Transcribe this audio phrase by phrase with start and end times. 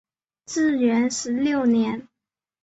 [0.47, 2.07] 至元十六年。